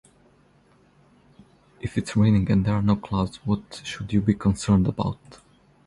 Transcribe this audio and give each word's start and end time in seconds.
If 1.79 1.95
it's 1.95 2.15
raining 2.17 2.49
and 2.49 2.65
there 2.65 2.73
are 2.73 2.81
no 2.81 2.95
clouds, 2.95 3.35
what 3.45 3.83
should 3.85 4.11
you 4.11 4.19
be 4.21 4.33
concerned 4.33 4.87
about? 4.87 5.19